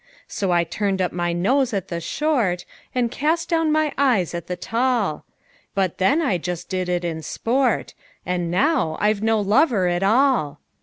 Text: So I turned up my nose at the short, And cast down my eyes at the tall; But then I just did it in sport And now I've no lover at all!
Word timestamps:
So 0.27 0.51
I 0.51 0.63
turned 0.63 0.99
up 0.99 1.13
my 1.13 1.31
nose 1.31 1.75
at 1.75 1.89
the 1.89 2.01
short, 2.01 2.65
And 2.95 3.11
cast 3.11 3.49
down 3.49 3.71
my 3.71 3.93
eyes 3.99 4.33
at 4.33 4.47
the 4.47 4.55
tall; 4.55 5.25
But 5.75 5.99
then 5.99 6.23
I 6.23 6.39
just 6.39 6.69
did 6.69 6.89
it 6.89 7.05
in 7.05 7.21
sport 7.21 7.93
And 8.25 8.49
now 8.49 8.97
I've 8.99 9.21
no 9.21 9.39
lover 9.39 9.87
at 9.87 10.01
all! 10.01 10.59